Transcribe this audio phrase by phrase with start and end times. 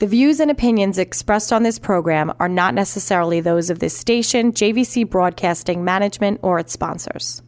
[0.00, 4.50] The views and opinions expressed on this program are not necessarily those of this station,
[4.50, 7.42] JVC Broadcasting Management, or its sponsors.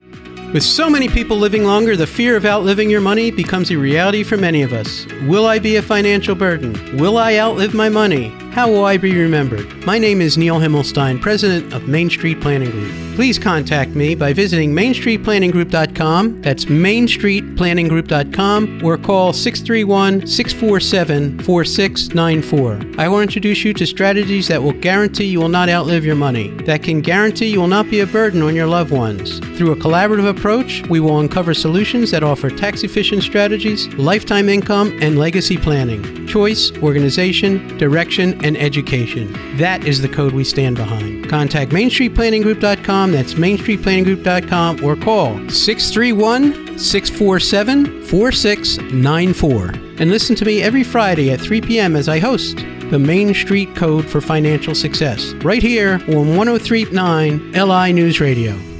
[0.53, 4.23] With so many people living longer, the fear of outliving your money becomes a reality
[4.23, 5.07] for many of us.
[5.23, 6.97] Will I be a financial burden?
[6.99, 8.33] Will I outlive my money?
[8.57, 9.85] How will I be remembered?
[9.85, 12.91] My name is Neil Himmelstein, president of Main Street Planning Group.
[13.15, 16.41] Please contact me by visiting mainstreetplanninggroup.com.
[16.41, 22.99] That's mainstreetplanninggroup.com or call 631 647 4694.
[22.99, 26.49] I will introduce you to strategies that will guarantee you will not outlive your money,
[26.65, 29.39] that can guarantee you will not be a burden on your loved ones.
[29.57, 34.97] Through a collaborative approach, we will uncover solutions that offer tax efficient strategies, lifetime income,
[35.03, 39.33] and legacy planning, choice, organization, direction, and education.
[39.57, 41.29] That is the code we stand behind.
[41.29, 43.13] Contact MainStreetPlanningGroup.com.
[43.13, 49.65] That's MainStreetPlanningGroup.com or call 631 647 4694.
[49.99, 51.97] And listen to me every Friday at 3 p.m.
[51.97, 52.59] as I host
[52.91, 58.76] the Main Street Code for Financial Success, right here on 1039 LI News Radio.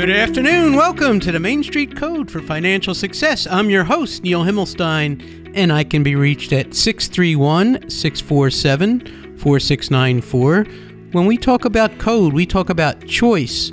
[0.00, 0.76] Good afternoon.
[0.76, 3.46] Welcome to the Main Street Code for Financial Success.
[3.46, 10.64] I'm your host, Neil Himmelstein, and I can be reached at 631 647 4694.
[11.12, 13.70] When we talk about code, we talk about choice,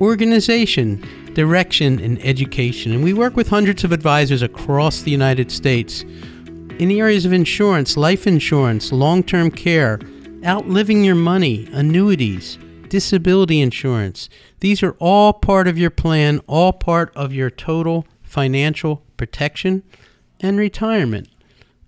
[0.00, 1.04] organization,
[1.34, 2.92] direction, and education.
[2.92, 7.32] And we work with hundreds of advisors across the United States in the areas of
[7.32, 9.98] insurance, life insurance, long term care,
[10.46, 12.58] outliving your money, annuities,
[12.92, 14.28] disability insurance.
[14.60, 19.82] These are all part of your plan, all part of your total financial protection
[20.40, 21.30] and retirement.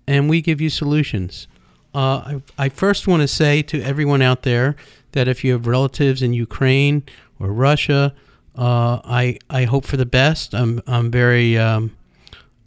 [0.07, 1.47] And we give you solutions.
[1.93, 4.75] Uh, I, I first want to say to everyone out there
[5.11, 7.03] that if you have relatives in Ukraine
[7.39, 8.15] or Russia,
[8.55, 10.55] uh, I I hope for the best.
[10.55, 11.95] I'm I'm very um,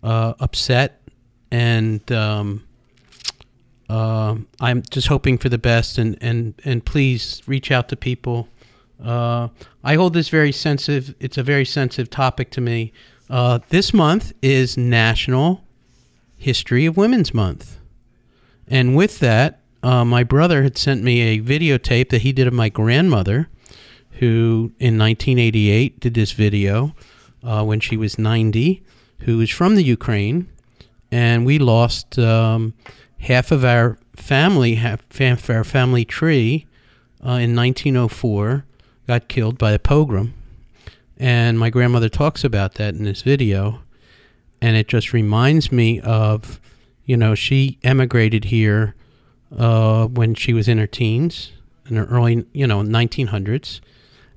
[0.04, 1.02] uh, upset,
[1.50, 2.67] and um,
[3.88, 5.98] uh, I'm just hoping for the best.
[5.98, 8.48] And, and and please reach out to people.
[9.02, 9.48] Uh,
[9.84, 11.14] I hold this very sensitive.
[11.20, 12.92] It's a very sensitive topic to me.
[13.30, 15.62] Uh, this month is National
[16.36, 17.78] History of Women's Month,
[18.66, 22.54] and with that, uh, my brother had sent me a videotape that he did of
[22.54, 23.48] my grandmother,
[24.12, 26.94] who in 1988 did this video
[27.44, 28.82] uh, when she was 90,
[29.20, 30.48] who is from the Ukraine,
[31.12, 32.74] and we lost um,
[33.18, 35.02] half of our family, half,
[35.50, 36.66] our family tree,
[37.20, 38.64] uh, in 1904
[39.06, 40.34] got killed by a pogrom.
[41.16, 43.80] And my grandmother talks about that in this video.
[44.60, 46.60] And it just reminds me of,
[47.04, 48.94] you know, she emigrated here
[49.56, 51.52] uh, when she was in her teens,
[51.88, 53.80] in the early, you know, 1900s,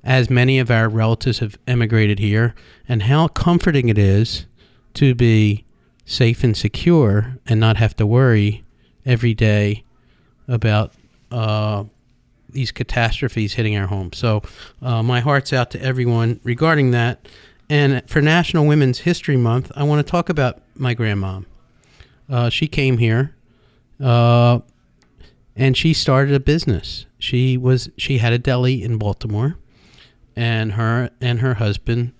[0.02, 2.54] as many of our relatives have emigrated here,
[2.88, 4.46] and how comforting it is
[4.94, 5.64] to be
[6.04, 8.61] safe and secure and not have to worry
[9.04, 9.84] every day
[10.48, 10.92] about
[11.30, 11.84] uh,
[12.50, 14.12] these catastrophes hitting our home.
[14.12, 14.42] So
[14.80, 17.26] uh, my heart's out to everyone regarding that.
[17.68, 21.46] And for National Women's History Month, I want to talk about my grandmom.
[22.28, 23.34] Uh, she came here,
[24.02, 24.60] uh,
[25.56, 27.06] and she started a business.
[27.18, 29.56] She was she had a deli in Baltimore,
[30.36, 32.12] and her and her husband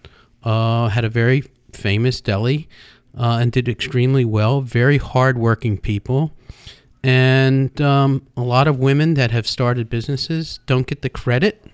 [0.42, 2.68] uh, had a very famous deli,
[3.16, 4.60] uh, and did extremely well.
[4.60, 6.32] Very hardworking people
[7.02, 11.64] and um, a lot of women that have started businesses don't get the credit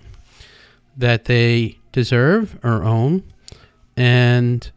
[0.97, 3.23] that they deserve or own.
[3.95, 4.69] And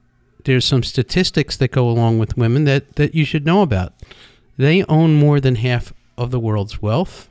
[0.44, 3.94] there's some statistics that go along with women that, that you should know about.
[4.58, 7.28] They own more than half of the world's wealth.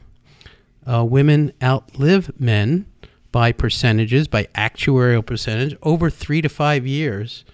[0.86, 2.88] Uh, women outlive men
[3.31, 7.46] by percentages, by actuarial percentage, over three to five years.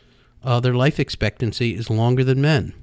[0.43, 2.73] Uh, their life expectancy is longer than men.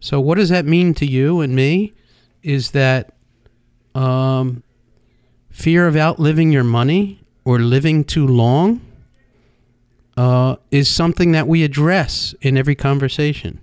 [0.00, 1.94] So, what does that mean to you and me?
[2.42, 3.14] Is that
[3.94, 4.62] um,
[5.50, 8.80] fear of outliving your money or living too long
[10.16, 13.60] uh, is something that we address in every conversation.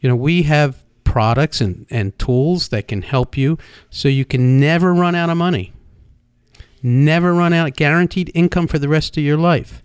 [0.00, 3.58] You know, we have products and, and tools that can help you
[3.90, 5.72] so you can never run out of money,
[6.82, 9.82] never run out guaranteed income for the rest of your life.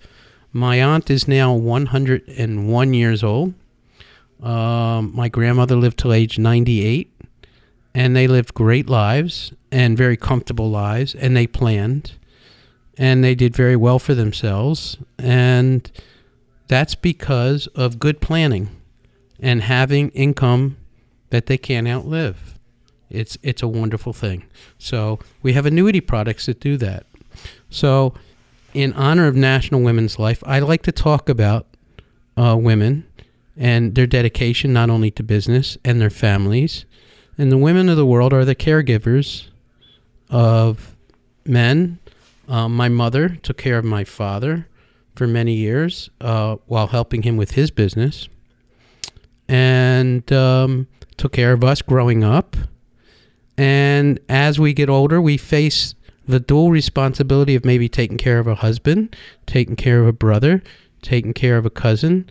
[0.51, 3.53] My aunt is now 101 years old.
[4.41, 7.11] Um, my grandmother lived till age 98,
[7.93, 12.13] and they lived great lives and very comfortable lives, and they planned,
[12.97, 14.97] and they did very well for themselves.
[15.17, 15.91] And
[16.67, 18.69] that's because of good planning
[19.39, 20.77] and having income
[21.29, 22.55] that they can't outlive.
[23.09, 24.45] It's it's a wonderful thing.
[24.77, 27.05] So we have annuity products that do that.
[27.69, 28.13] So,
[28.73, 31.67] in honor of National Women's Life, I like to talk about
[32.37, 33.05] uh, women
[33.57, 36.85] and their dedication not only to business and their families.
[37.37, 39.47] And the women of the world are the caregivers
[40.29, 40.95] of
[41.45, 41.99] men.
[42.47, 44.67] Uh, my mother took care of my father
[45.15, 48.29] for many years uh, while helping him with his business
[49.47, 50.87] and um,
[51.17, 52.55] took care of us growing up.
[53.57, 55.95] And as we get older, we face
[56.29, 59.15] the dual responsibility of maybe taking care of a husband,
[59.47, 60.61] taking care of a brother,
[61.01, 62.29] taking care of a cousin,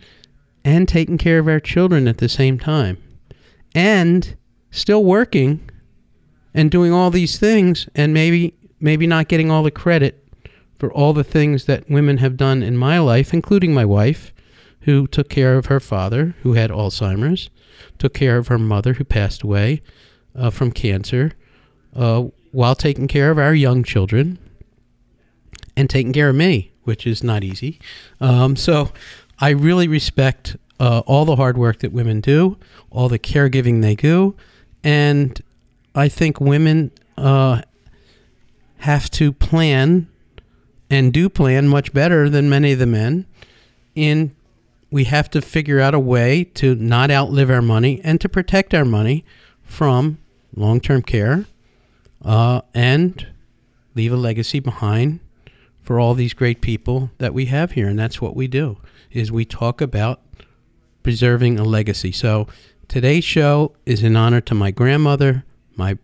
[0.63, 2.97] and taking care of our children at the same time.
[3.75, 4.37] And
[4.71, 5.69] still working
[6.53, 10.25] and doing all these things and maybe maybe not getting all the credit
[10.77, 14.33] for all the things that women have done in my life, including my wife,
[14.83, 17.49] who took care of her father, who had Alzheimer's,
[17.97, 19.81] took care of her mother, who passed away
[20.33, 21.33] uh, from cancer,
[21.93, 24.39] uh, while taking care of our young children
[25.75, 27.79] and taking care of me, which is not easy.
[28.19, 28.91] Um, so
[29.39, 32.57] I really respect uh, all the hard work that women do,
[32.89, 34.35] all the caregiving they do,
[34.83, 35.41] and
[35.95, 37.61] I think women uh,
[38.77, 40.07] have to plan
[40.89, 43.25] and do plan much better than many of the men.
[43.95, 44.35] In
[44.91, 48.73] we have to figure out a way to not outlive our money and to protect
[48.73, 49.23] our money
[49.61, 50.17] from
[50.55, 51.45] long-term care
[52.23, 53.27] uh, and
[53.95, 55.19] leave a legacy behind
[55.81, 57.87] for all these great people that we have here.
[57.87, 58.77] And that's what we do
[59.11, 60.21] is we talk about
[61.01, 62.11] preserving a legacy.
[62.11, 62.47] So
[62.87, 65.43] today's show is in honor to my grandmother
[65.75, 65.97] my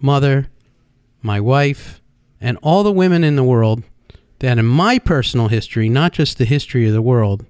[0.00, 0.48] mother
[1.22, 2.00] my wife
[2.40, 3.84] and all the women in the world
[4.40, 7.46] that in my personal history, not just the history of the world,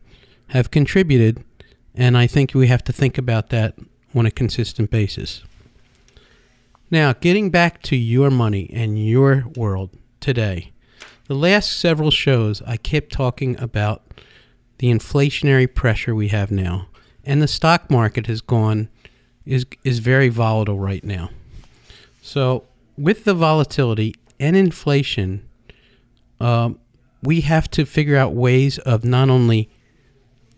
[0.49, 1.43] have contributed,
[1.95, 3.75] and I think we have to think about that
[4.15, 5.43] on a consistent basis.
[6.93, 10.73] Now, getting back to your money and your world today,
[11.27, 14.03] the last several shows I kept talking about
[14.77, 16.89] the inflationary pressure we have now,
[17.25, 18.91] and the stock market has gone
[19.47, 21.31] is is very volatile right now.
[22.21, 22.65] So,
[22.99, 25.49] with the volatility and inflation,
[26.41, 26.79] um,
[27.23, 29.71] we have to figure out ways of not only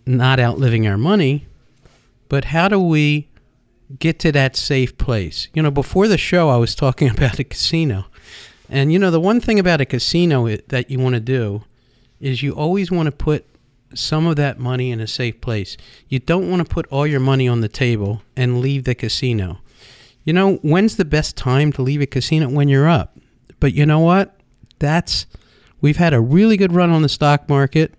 [0.04, 1.46] not outliving our money,
[2.28, 3.28] but how do we
[3.98, 5.48] get to that safe place?
[5.54, 8.06] You know, before the show, I was talking about a casino.
[8.68, 11.64] And, you know, the one thing about a casino that you want to do
[12.20, 13.44] is you always want to put
[13.94, 15.76] some of that money in a safe place.
[16.08, 19.60] You don't want to put all your money on the table and leave the casino.
[20.24, 22.48] You know, when's the best time to leave a casino?
[22.48, 23.16] When you're up.
[23.60, 24.40] But you know what?
[24.78, 25.26] That's
[25.84, 27.92] We've had a really good run on the stock market.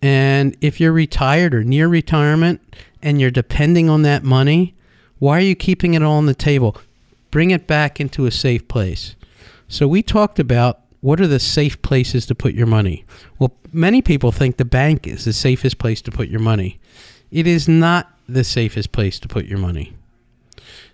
[0.00, 2.60] And if you're retired or near retirement
[3.02, 4.76] and you're depending on that money,
[5.18, 6.76] why are you keeping it all on the table?
[7.30, 9.16] Bring it back into a safe place.
[9.68, 13.04] So we talked about what are the safe places to put your money.
[13.38, 16.80] Well, many people think the bank is the safest place to put your money.
[17.30, 19.92] It is not the safest place to put your money.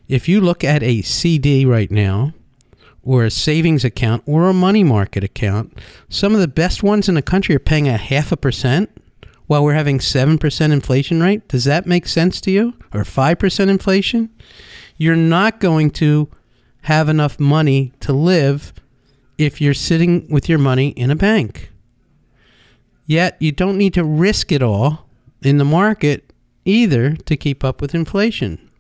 [0.09, 2.35] If you look at a CD right now,
[3.05, 5.77] or a savings account or a money market account,
[6.09, 8.91] some of the best ones in the country are paying a half a percent
[9.47, 11.47] while we're having 7% inflation rate.
[11.49, 12.75] Does that make sense to you?
[12.93, 14.31] Or 5% inflation?
[14.97, 16.29] You're not going to
[16.83, 18.73] have enough money to live
[19.39, 21.71] if you're sitting with your money in a bank.
[23.07, 25.07] Yet you don't need to risk it all
[25.43, 26.33] in the market
[26.65, 28.71] either to keep up with inflation.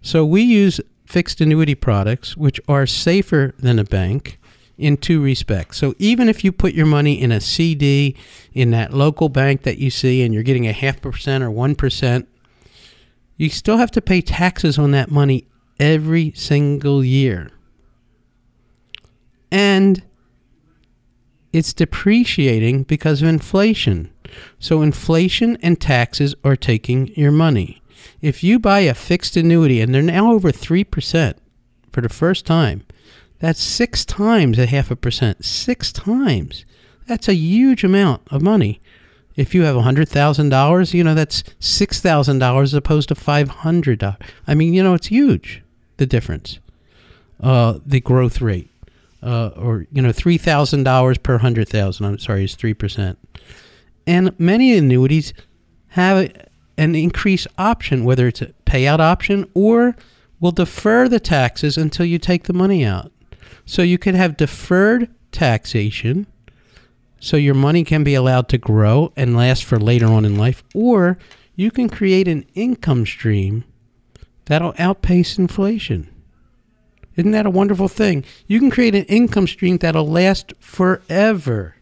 [0.00, 4.37] So we use fixed annuity products, which are safer than a bank
[4.78, 5.76] in two respects.
[5.76, 8.16] So even if you put your money in a CD
[8.52, 12.26] in that local bank that you see and you're getting a half percent or 1%,
[13.36, 15.46] you still have to pay taxes on that money
[15.78, 17.50] every single year.
[19.50, 20.02] And
[21.52, 24.12] it's depreciating because of inflation.
[24.58, 27.82] So inflation and taxes are taking your money.
[28.20, 31.34] If you buy a fixed annuity and they're now over 3%
[31.90, 32.82] for the first time,
[33.40, 35.44] that's six times a half a percent.
[35.44, 36.64] Six times.
[37.06, 38.80] That's a huge amount of money.
[39.36, 44.16] If you have $100,000, you know, that's $6,000 as opposed to $500.
[44.46, 45.62] I mean, you know, it's huge,
[45.96, 46.58] the difference,
[47.40, 48.70] uh, the growth rate.
[49.22, 53.16] Uh, or, you know, $3,000 per 100,000, I'm sorry, is 3%.
[54.06, 55.32] And many annuities
[55.88, 56.32] have
[56.76, 59.96] an increase option, whether it's a payout option or
[60.40, 63.12] will defer the taxes until you take the money out.
[63.68, 66.26] So you could have deferred taxation
[67.20, 70.64] so your money can be allowed to grow and last for later on in life,
[70.74, 71.18] or
[71.54, 73.64] you can create an income stream
[74.46, 76.08] that'll outpace inflation.
[77.14, 78.24] Isn't that a wonderful thing?
[78.46, 81.76] You can create an income stream that'll last forever.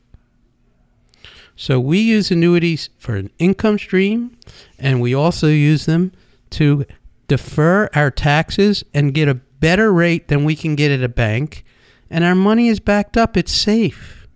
[1.55, 4.37] So we use annuities for an income stream,
[4.77, 6.11] and we also use them
[6.51, 6.85] to
[7.29, 11.63] defer our taxes and get a better rate than we can get at a bank.
[12.11, 13.37] And our money is backed up.
[13.37, 14.27] It's safe.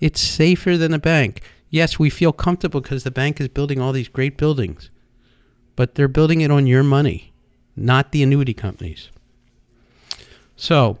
[0.00, 1.42] It's safer than a bank.
[1.70, 4.90] Yes, we feel comfortable because the bank is building all these great buildings,
[5.76, 7.32] but they're building it on your money,
[7.74, 9.10] not the annuity companies.
[10.56, 10.98] So,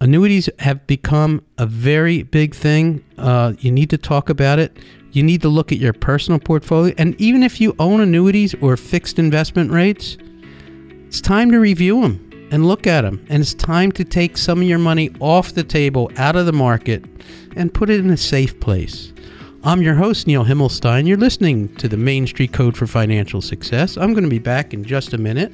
[0.00, 3.04] annuities have become a very big thing.
[3.16, 4.76] Uh, you need to talk about it.
[5.10, 6.94] You need to look at your personal portfolio.
[6.98, 10.16] And even if you own annuities or fixed investment rates,
[11.06, 13.24] it's time to review them and look at them.
[13.28, 16.52] And it's time to take some of your money off the table, out of the
[16.52, 17.04] market,
[17.56, 19.12] and put it in a safe place.
[19.64, 21.06] I'm your host, Neil Himmelstein.
[21.06, 23.96] You're listening to the Main Street Code for Financial Success.
[23.96, 25.52] I'm going to be back in just a minute.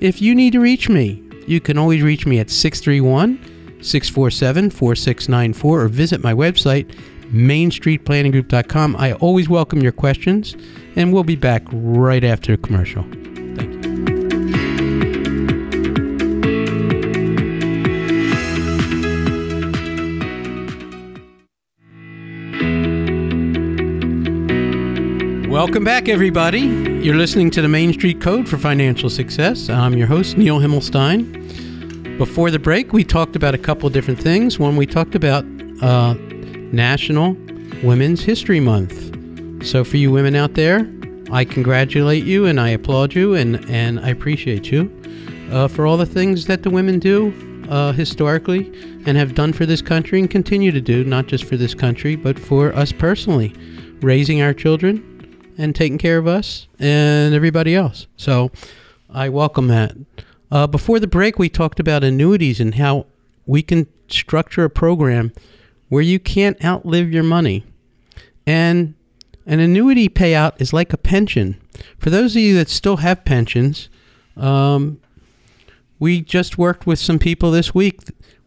[0.00, 3.38] If you need to reach me, you can always reach me at 631
[3.82, 6.92] 647 4694 or visit my website,
[7.30, 8.96] mainstreetplanninggroup.com.
[8.96, 10.56] I always welcome your questions,
[10.96, 13.04] and we'll be back right after a commercial.
[25.66, 26.60] Welcome back, everybody.
[26.60, 29.68] You're listening to the Main Street Code for Financial Success.
[29.68, 32.16] I'm your host, Neil Himmelstein.
[32.18, 34.60] Before the break, we talked about a couple of different things.
[34.60, 35.44] One, we talked about
[35.82, 36.14] uh,
[36.70, 37.32] National
[37.82, 39.66] Women's History Month.
[39.66, 40.88] So, for you women out there,
[41.32, 44.88] I congratulate you and I applaud you and, and I appreciate you
[45.50, 47.34] uh, for all the things that the women do
[47.68, 48.68] uh, historically
[49.04, 52.14] and have done for this country and continue to do, not just for this country,
[52.14, 53.52] but for us personally,
[54.00, 55.15] raising our children
[55.58, 58.06] and taking care of us and everybody else.
[58.16, 58.50] So
[59.10, 59.96] I welcome that.
[60.50, 63.06] Uh, before the break, we talked about annuities and how
[63.46, 65.32] we can structure a program
[65.88, 67.64] where you can't outlive your money.
[68.46, 68.94] And
[69.46, 71.60] an annuity payout is like a pension.
[71.98, 73.88] For those of you that still have pensions,
[74.36, 75.00] um,
[75.98, 78.00] we just worked with some people this week.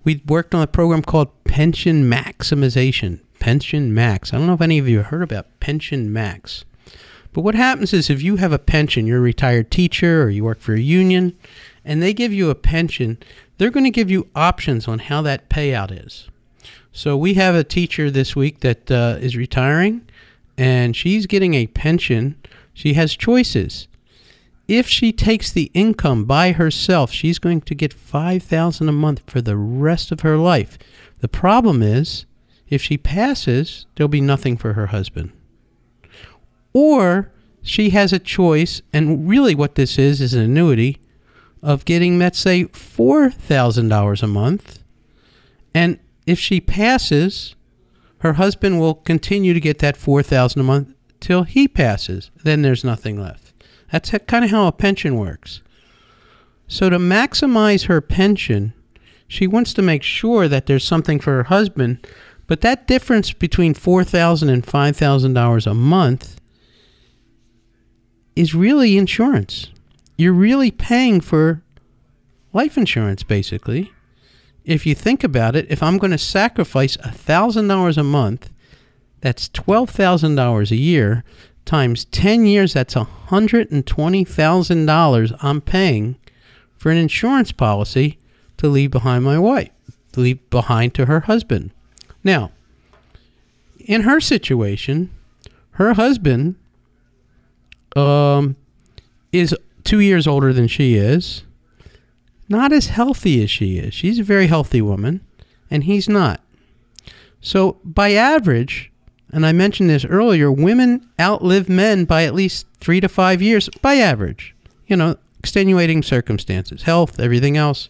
[0.03, 3.21] We worked on a program called Pension Maximization.
[3.39, 4.33] Pension Max.
[4.33, 6.65] I don't know if any of you heard about Pension Max.
[7.31, 10.43] But what happens is if you have a pension, you're a retired teacher or you
[10.43, 11.37] work for a union,
[11.85, 13.17] and they give you a pension,
[13.57, 16.29] they're going to give you options on how that payout is.
[16.91, 20.01] So we have a teacher this week that uh, is retiring,
[20.57, 22.35] and she's getting a pension.
[22.73, 23.87] She has choices.
[24.67, 29.41] If she takes the income by herself, she's going to get 5000 a month for
[29.41, 30.77] the rest of her life.
[31.19, 32.25] The problem is,
[32.69, 35.31] if she passes, there'll be nothing for her husband
[36.73, 40.97] or she has a choice, and really what this is is an annuity
[41.61, 44.79] of getting, let's say, $4,000 a month.
[45.73, 47.55] And if she passes,
[48.19, 52.31] her husband will continue to get that 4000 a month till he passes.
[52.43, 53.53] Then there's nothing left.
[53.91, 55.61] That's kind of how a pension works.
[56.67, 58.73] So to maximize her pension,
[59.27, 62.05] she wants to make sure that there's something for her husband,
[62.47, 66.39] but that difference between $4,000 and $5,000 a month
[68.39, 69.67] is really insurance.
[70.15, 71.61] You're really paying for
[72.53, 73.91] life insurance, basically.
[74.63, 78.49] If you think about it, if I'm going to sacrifice $1,000 a month,
[79.19, 81.25] that's $12,000 a year
[81.65, 86.15] times 10 years, that's $120,000 I'm paying
[86.77, 88.19] for an insurance policy
[88.55, 89.71] to leave behind my wife,
[90.13, 91.71] to leave behind to her husband.
[92.23, 92.53] Now,
[93.79, 95.09] in her situation,
[95.71, 96.55] her husband
[97.95, 98.55] um,
[99.31, 101.43] is two years older than she is,
[102.47, 103.93] not as healthy as she is.
[103.93, 105.21] She's a very healthy woman,
[105.69, 106.41] and he's not.
[107.41, 108.91] So, by average,
[109.31, 113.69] and I mentioned this earlier, women outlive men by at least three to five years,
[113.81, 114.55] by average.
[114.87, 117.89] You know, extenuating circumstances, health, everything else.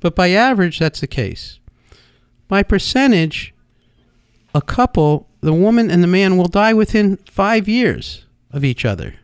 [0.00, 1.58] But by average, that's the case.
[2.48, 3.52] By percentage,
[4.54, 9.14] a couple, the woman and the man, will die within five years of each other.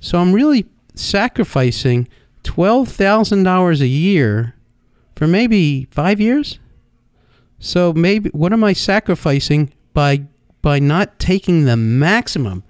[0.00, 2.08] So I'm really sacrificing
[2.44, 4.54] $12,000 a year
[5.14, 6.58] for maybe 5 years.
[7.58, 10.22] So maybe what am I sacrificing by
[10.62, 12.64] by not taking the maximum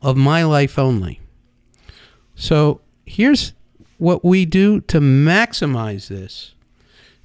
[0.00, 1.20] of my life only?
[2.34, 3.52] So here's
[3.98, 6.54] what we do to maximize this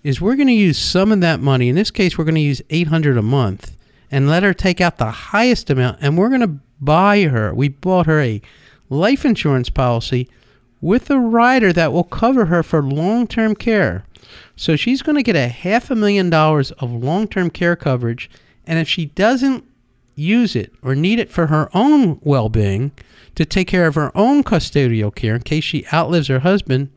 [0.02, 1.70] is we're going to use some of that money.
[1.70, 3.78] In this case, we're going to use 800 a month
[4.12, 7.54] and let her take out the highest amount and we're going to buy her.
[7.54, 8.42] We bought her a
[8.90, 10.30] life insurance policy
[10.82, 14.06] with a rider that will cover her for long term care.
[14.56, 18.30] So she's going to get a half a million dollars of long term care coverage.
[18.66, 19.64] And if she doesn't
[20.16, 22.92] use it or need it for her own well being
[23.36, 26.90] to take care of her own custodial care in case she outlives her husband,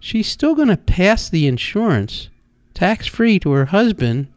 [0.00, 2.28] she's still going to pass the insurance
[2.74, 4.28] tax free to her husband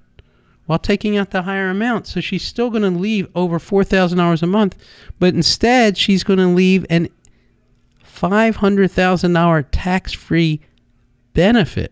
[0.69, 2.05] while taking out the higher amount.
[2.05, 4.77] So she's still going to leave over $4,000 a month,
[5.17, 7.09] but instead she's going to leave an
[8.05, 10.61] $500,000 tax free
[11.33, 11.91] benefit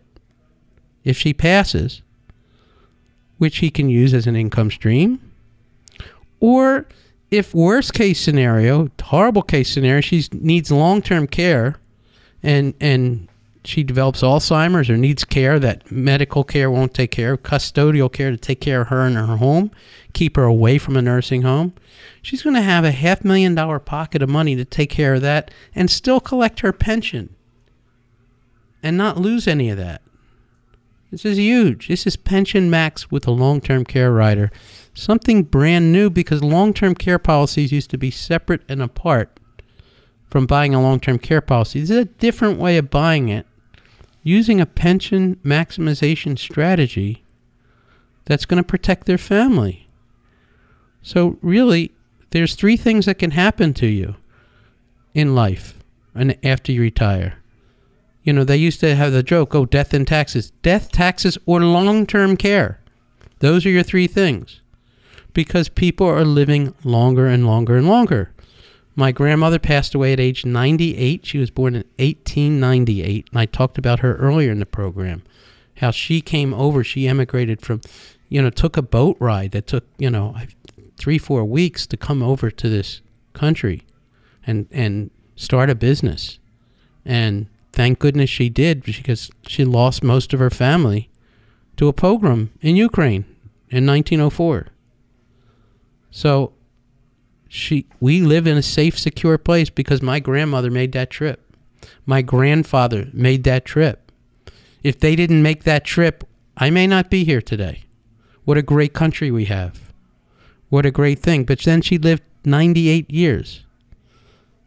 [1.02, 2.02] if she passes,
[3.38, 5.32] which he can use as an income stream.
[6.38, 6.86] Or
[7.32, 11.80] if worst case scenario, horrible case scenario, she needs long term care
[12.44, 13.28] and and
[13.68, 18.30] she develops Alzheimer's or needs care that medical care won't take care of, custodial care
[18.30, 19.70] to take care of her in her home,
[20.14, 21.74] keep her away from a nursing home.
[22.22, 25.20] She's going to have a half million dollar pocket of money to take care of
[25.20, 27.34] that and still collect her pension
[28.82, 30.00] and not lose any of that.
[31.10, 31.88] This is huge.
[31.88, 34.50] This is Pension Max with a long term care rider.
[34.94, 39.38] Something brand new because long term care policies used to be separate and apart
[40.30, 41.80] from buying a long term care policy.
[41.80, 43.44] This is a different way of buying it
[44.22, 47.24] using a pension maximization strategy
[48.24, 49.86] that's going to protect their family.
[51.02, 51.92] So, really,
[52.30, 54.16] there's three things that can happen to you
[55.14, 55.78] in life
[56.14, 57.38] and after you retire.
[58.22, 60.50] You know, they used to have the joke, oh, death and taxes.
[60.62, 62.80] Death, taxes, or long term care.
[63.38, 64.60] Those are your three things.
[65.32, 68.32] Because people are living longer and longer and longer.
[68.98, 71.24] My grandmother passed away at age 98.
[71.24, 73.28] She was born in 1898.
[73.30, 75.22] And I talked about her earlier in the program.
[75.76, 77.80] How she came over, she emigrated from,
[78.28, 80.34] you know, took a boat ride that took, you know,
[80.96, 83.00] three, four weeks to come over to this
[83.34, 83.84] country
[84.44, 86.40] and, and start a business.
[87.04, 91.08] And thank goodness she did because she lost most of her family
[91.76, 93.26] to a pogrom in Ukraine
[93.70, 94.66] in 1904.
[96.10, 96.52] So
[97.48, 101.56] she we live in a safe secure place because my grandmother made that trip.
[102.04, 104.12] My grandfather made that trip.
[104.82, 106.24] If they didn't make that trip,
[106.56, 107.84] I may not be here today.
[108.44, 109.92] What a great country we have.
[110.68, 111.44] What a great thing.
[111.44, 113.64] But then she lived 98 years.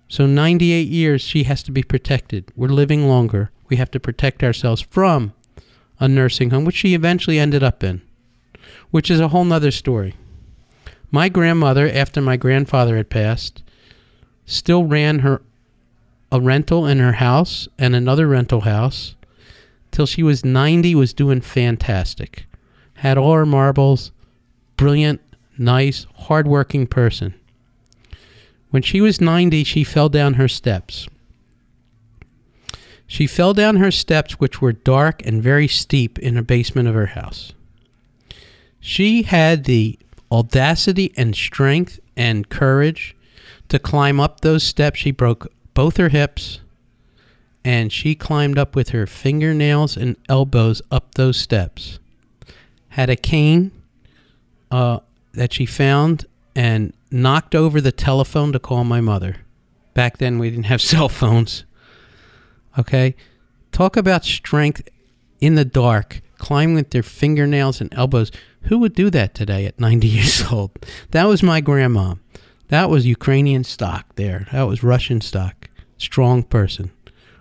[0.08, 2.52] So 98 years she has to be protected.
[2.56, 3.52] We're living longer.
[3.70, 5.34] We have to protect ourselves from
[6.00, 8.02] a nursing home, which she eventually ended up in,
[8.90, 10.16] which is a whole nother story.
[11.12, 13.64] My grandmother, after my grandfather had passed,
[14.46, 15.42] still ran her
[16.32, 19.16] a rental in her house and another rental house
[19.92, 22.46] till she was 90 was doing fantastic.
[22.96, 24.14] Had all her marbles,
[24.78, 25.20] brilliant,
[25.58, 27.34] nice, hardworking person.
[28.70, 31.10] When she was 90, she fell down her steps.
[33.06, 36.96] She fell down her steps, which were dark and very steep in the basement of
[36.96, 37.52] her house.
[38.80, 40.00] She had the
[40.32, 43.16] audacity and strength and courage
[43.70, 45.00] to climb up those steps.
[45.00, 46.60] She broke both her hips
[47.64, 52.00] and she climbed up with her fingernails and elbows up those steps.
[52.90, 53.72] Had a cane
[54.72, 55.00] uh,
[55.34, 59.38] that she found and knocked over the telephone to call my mother.
[59.94, 61.66] Back then, we didn't have cell phones.
[62.78, 63.16] Okay?
[63.72, 64.88] Talk about strength
[65.40, 68.32] in the dark, climbing with their fingernails and elbows.
[68.64, 70.72] Who would do that today at 90 years old?
[71.12, 72.16] That was my grandma.
[72.70, 74.48] That was Ukrainian stock there.
[74.52, 75.70] That was Russian stock.
[75.98, 76.92] Strong person.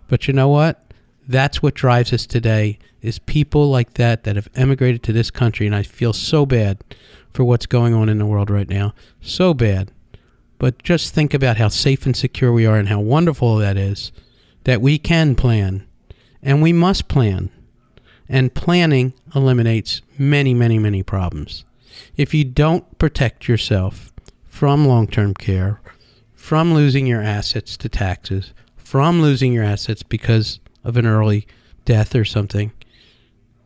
[0.08, 0.92] But you know what?
[1.28, 5.66] That's what drives us today is people like that that have emigrated to this country
[5.66, 6.82] and I feel so bad
[7.32, 8.92] for what's going on in the world right now.
[9.20, 9.92] So bad.
[10.58, 14.12] But just think about how safe and secure we are and how wonderful that is
[14.64, 15.86] that we can plan
[16.42, 17.50] and we must plan
[18.30, 21.64] and planning eliminates many, many, many problems.
[22.16, 24.12] If you don't protect yourself
[24.48, 25.80] from long term care,
[26.34, 31.46] from losing your assets to taxes, from losing your assets because of an early
[31.84, 32.72] death or something,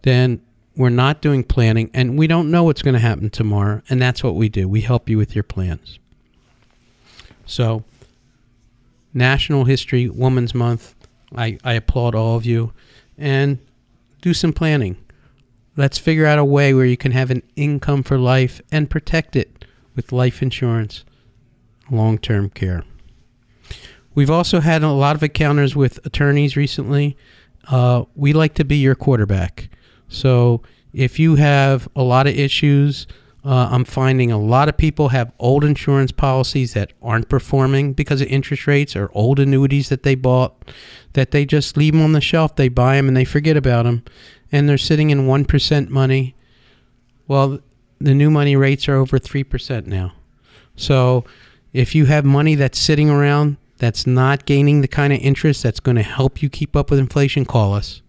[0.03, 0.41] then
[0.77, 3.83] we're not doing planning and we don't know what's going to happen tomorrow.
[3.91, 4.67] And that's what we do.
[4.67, 5.99] We help you with your plans.
[7.47, 7.85] So,
[9.13, 10.95] National History Women's Month,
[11.37, 12.73] I, I applaud all of you.
[13.17, 13.59] And
[14.25, 14.97] do some planning.
[15.77, 19.37] Let's figure out a way where you can have an income for life and protect
[19.37, 21.05] it with life insurance,
[21.91, 22.85] long term care.
[24.15, 27.19] We've also had a lot of encounters with attorneys recently.
[27.69, 29.69] Uh, we like to be your quarterback.
[30.09, 30.63] So
[30.95, 33.07] if you have a lot of issues,
[33.45, 38.23] uh, I'm finding a lot of people have old insurance policies that aren't performing because
[38.23, 40.55] of interest rates or old annuities that they bought
[41.13, 42.57] that they just leave them on the shelf.
[42.57, 44.03] They buy them and they forget about them,
[44.51, 46.35] and they're sitting in one percent money.
[47.29, 47.61] Well,
[48.01, 50.15] the new money rates are over three percent now.
[50.77, 51.25] So
[51.73, 55.81] if you have money that's sitting around that's not gaining the kind of interest that's
[55.81, 58.01] going to help you keep up with inflation, call us.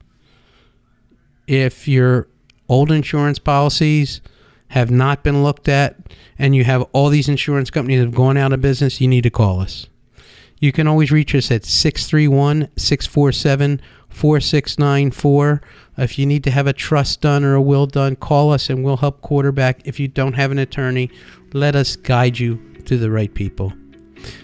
[1.47, 2.27] If your
[2.69, 4.21] old insurance policies
[4.69, 5.95] have not been looked at
[6.37, 9.29] and you have all these insurance companies have gone out of business, you need to
[9.29, 9.87] call us.
[10.59, 15.61] You can always reach us at 631 647 4694.
[15.97, 18.83] If you need to have a trust done or a will done, call us and
[18.83, 19.81] we'll help quarterback.
[19.85, 21.11] If you don't have an attorney,
[21.53, 23.73] let us guide you to the right people.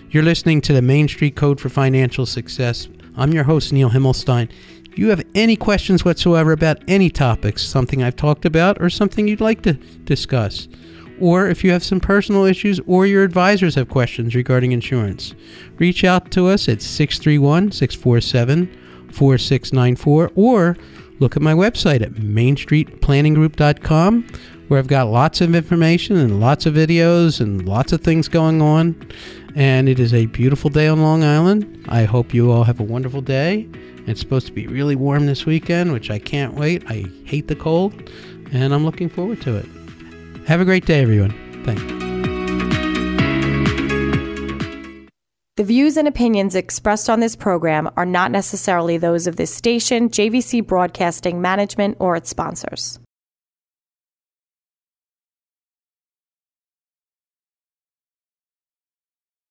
[0.10, 2.90] You're listening to the Main Street Code for Financial Success.
[3.16, 4.52] I'm your host, Neil Himmelstein.
[4.92, 9.26] If you have any questions whatsoever about any topics, something I've talked about, or something
[9.26, 10.68] you'd like to discuss,
[11.22, 15.34] or if you have some personal issues or your advisors have questions regarding insurance,
[15.78, 18.66] reach out to us at 631 647
[19.14, 20.76] 4694 or
[21.20, 24.28] look at my website at mainstreetplanninggroup.com
[24.68, 28.62] where I've got lots of information and lots of videos and lots of things going
[28.62, 29.10] on.
[29.54, 31.86] And it is a beautiful day on Long Island.
[31.90, 33.68] I hope you all have a wonderful day.
[34.08, 36.84] It's supposed to be really warm this weekend, which I can't wait.
[36.88, 38.10] I hate the cold,
[38.52, 39.66] and I'm looking forward to it.
[40.48, 41.32] Have a great day, everyone.
[41.66, 41.82] Thanks.
[45.58, 50.10] The views and opinions expressed on this program are not necessarily those of this station,
[50.10, 53.00] JVC Broadcasting Management, or its sponsors.